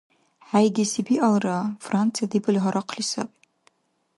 ХӀейгеси 0.49 1.01
биалра, 1.07 1.57
Франция 1.85 2.27
дебали 2.31 2.59
гьарахъли 2.63 3.03
саби. 3.09 3.35